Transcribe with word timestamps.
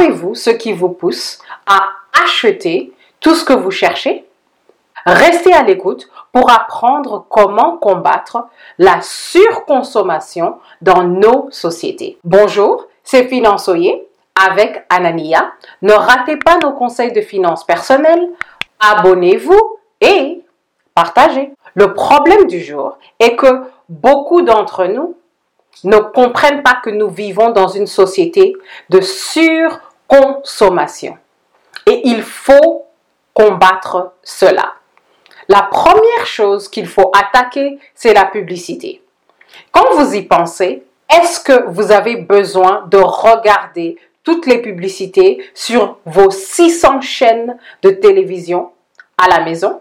Savez-vous 0.00 0.34
ce 0.34 0.48
qui 0.48 0.72
vous 0.72 0.88
pousse 0.88 1.40
à 1.66 1.90
acheter 2.24 2.90
tout 3.20 3.34
ce 3.34 3.44
que 3.44 3.52
vous 3.52 3.70
cherchez? 3.70 4.24
Restez 5.04 5.52
à 5.52 5.62
l'écoute 5.62 6.08
pour 6.32 6.50
apprendre 6.50 7.26
comment 7.28 7.76
combattre 7.76 8.46
la 8.78 9.02
surconsommation 9.02 10.56
dans 10.80 11.02
nos 11.02 11.50
sociétés. 11.50 12.16
Bonjour, 12.24 12.86
c'est 13.04 13.28
Finançoyer 13.28 14.08
avec 14.42 14.86
Anania. 14.88 15.52
Ne 15.82 15.92
ratez 15.92 16.38
pas 16.38 16.56
nos 16.62 16.72
conseils 16.72 17.12
de 17.12 17.20
finances 17.20 17.64
personnelles. 17.64 18.26
Abonnez-vous 18.80 19.80
et 20.00 20.40
partagez. 20.94 21.52
Le 21.74 21.92
problème 21.92 22.46
du 22.46 22.62
jour 22.62 22.96
est 23.18 23.36
que 23.36 23.64
beaucoup 23.90 24.40
d'entre 24.40 24.86
nous 24.86 25.14
ne 25.84 25.98
comprennent 25.98 26.62
pas 26.62 26.78
que 26.82 26.90
nous 26.90 27.08
vivons 27.08 27.50
dans 27.50 27.68
une 27.68 27.86
société 27.86 28.56
de 28.88 29.00
surconsommation. 30.10 31.16
Et 31.86 32.08
il 32.08 32.22
faut 32.22 32.86
combattre 33.34 34.12
cela. 34.22 34.74
La 35.48 35.62
première 35.62 36.26
chose 36.26 36.68
qu'il 36.68 36.86
faut 36.86 37.10
attaquer, 37.14 37.78
c'est 37.94 38.14
la 38.14 38.24
publicité. 38.24 39.02
Quand 39.72 39.94
vous 39.94 40.14
y 40.14 40.22
pensez, 40.22 40.84
est-ce 41.10 41.40
que 41.40 41.68
vous 41.68 41.90
avez 41.90 42.16
besoin 42.16 42.84
de 42.88 42.98
regarder 42.98 43.96
toutes 44.22 44.46
les 44.46 44.58
publicités 44.58 45.44
sur 45.54 45.98
vos 46.04 46.30
600 46.30 47.00
chaînes 47.00 47.56
de 47.82 47.90
télévision 47.90 48.70
à 49.18 49.28
la 49.28 49.40
maison? 49.40 49.80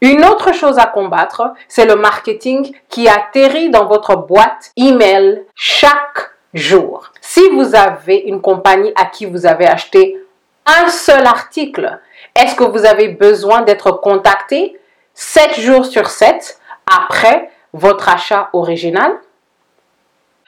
Une 0.00 0.24
autre 0.24 0.54
chose 0.54 0.78
à 0.78 0.86
combattre, 0.86 1.52
c'est 1.66 1.86
le 1.86 1.96
marketing 1.96 2.72
qui 2.88 3.08
atterrit 3.08 3.70
dans 3.70 3.86
votre 3.86 4.14
boîte 4.14 4.70
email 4.76 5.44
chaque 5.56 6.30
jour. 6.54 7.12
Si 7.20 7.46
vous 7.50 7.74
avez 7.74 8.16
une 8.16 8.40
compagnie 8.40 8.92
à 8.96 9.06
qui 9.06 9.26
vous 9.26 9.46
avez 9.46 9.66
acheté 9.66 10.16
un 10.66 10.88
seul 10.88 11.26
article, 11.26 11.98
est-ce 12.34 12.54
que 12.54 12.64
vous 12.64 12.84
avez 12.84 13.08
besoin 13.08 13.62
d'être 13.62 13.92
contacté 13.92 14.78
7 15.14 15.60
jours 15.60 15.86
sur 15.86 16.08
7 16.08 16.60
après 16.86 17.50
votre 17.72 18.08
achat 18.08 18.50
original? 18.52 19.12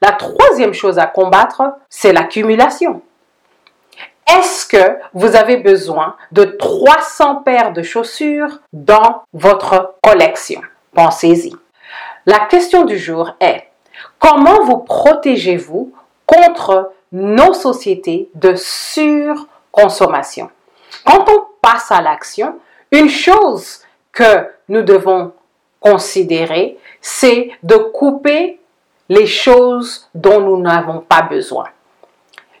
La 0.00 0.12
troisième 0.12 0.74
chose 0.74 0.98
à 0.98 1.06
combattre, 1.06 1.62
c'est 1.88 2.12
l'accumulation. 2.12 3.02
Est-ce 4.26 4.66
que 4.66 4.98
vous 5.12 5.36
avez 5.36 5.58
besoin 5.58 6.16
de 6.32 6.44
300 6.44 7.36
paires 7.36 7.72
de 7.72 7.82
chaussures 7.82 8.60
dans 8.72 9.22
votre 9.32 9.94
collection? 10.02 10.60
Pensez-y. 10.94 11.54
La 12.26 12.40
question 12.40 12.84
du 12.84 12.98
jour 12.98 13.32
est, 13.40 13.68
comment 14.18 14.64
vous 14.64 14.78
protégez-vous 14.78 15.92
contre 16.26 16.92
nos 17.12 17.52
sociétés 17.52 18.28
de 18.34 18.54
surconsommation? 18.54 20.50
Quand 21.04 21.28
on 21.28 21.44
passe 21.60 21.90
à 21.90 22.00
l'action, 22.00 22.58
une 22.90 23.08
chose 23.08 23.80
que 24.12 24.48
nous 24.68 24.82
devons 24.82 25.32
considérer, 25.80 26.78
c'est 27.00 27.50
de 27.62 27.76
couper 27.76 28.60
les 29.08 29.26
choses 29.26 30.08
dont 30.14 30.40
nous 30.40 30.60
n'avons 30.60 31.00
pas 31.00 31.22
besoin. 31.22 31.66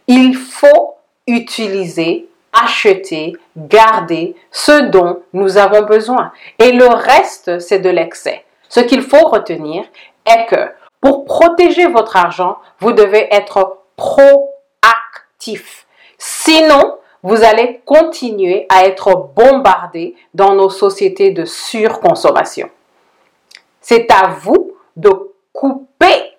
Il 0.06 0.34
faut 0.36 0.96
utiliser, 1.26 2.28
acheter, 2.52 3.34
garder 3.56 4.36
ce 4.50 4.82
dont 4.90 5.22
nous 5.32 5.56
avons 5.56 5.82
besoin. 5.82 6.32
Et 6.58 6.72
le 6.72 6.86
reste, 6.86 7.58
c'est 7.60 7.78
de 7.78 7.88
l'excès. 7.88 8.44
Ce 8.68 8.80
qu'il 8.80 9.02
faut 9.02 9.28
retenir 9.28 9.84
est 10.26 10.46
que 10.46 10.70
pour 11.04 11.26
protéger 11.26 11.86
votre 11.86 12.16
argent, 12.16 12.56
vous 12.78 12.92
devez 12.92 13.28
être 13.30 13.80
proactif. 13.94 15.86
Sinon, 16.16 16.96
vous 17.22 17.44
allez 17.44 17.82
continuer 17.84 18.64
à 18.70 18.86
être 18.86 19.30
bombardé 19.36 20.14
dans 20.32 20.54
nos 20.54 20.70
sociétés 20.70 21.30
de 21.30 21.44
surconsommation. 21.44 22.70
C'est 23.82 24.10
à 24.10 24.28
vous 24.28 24.72
de 24.96 25.10
couper 25.52 26.38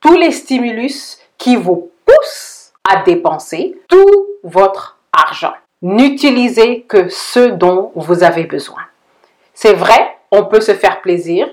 tous 0.00 0.16
les 0.16 0.32
stimulus 0.32 1.18
qui 1.36 1.56
vous 1.56 1.90
poussent 2.06 2.72
à 2.90 3.02
dépenser 3.02 3.78
tout 3.86 4.28
votre 4.42 4.98
argent. 5.12 5.52
N'utilisez 5.82 6.86
que 6.88 7.10
ce 7.10 7.50
dont 7.50 7.92
vous 7.94 8.24
avez 8.24 8.44
besoin. 8.44 8.80
C'est 9.52 9.74
vrai, 9.74 10.16
on 10.30 10.46
peut 10.46 10.62
se 10.62 10.72
faire 10.72 11.02
plaisir 11.02 11.50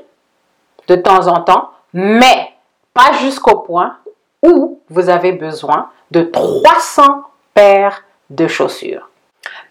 de 0.88 0.96
temps 0.96 1.28
en 1.28 1.42
temps, 1.42 1.70
mais 1.94 2.53
pas 2.94 3.14
jusqu'au 3.14 3.60
point 3.60 3.98
où 4.42 4.80
vous 4.90 5.10
avez 5.10 5.32
besoin 5.32 5.90
de 6.12 6.22
300 6.24 7.24
paires 7.54 8.04
de 8.30 8.48
chaussures. 8.48 9.10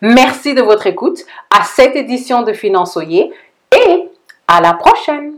Merci 0.00 0.54
de 0.54 0.62
votre 0.62 0.86
écoute 0.86 1.20
à 1.50 1.64
cette 1.64 1.96
édition 1.96 2.42
de 2.42 2.52
Finançoyer 2.52 3.32
et 3.72 4.08
à 4.48 4.60
la 4.60 4.74
prochaine. 4.74 5.34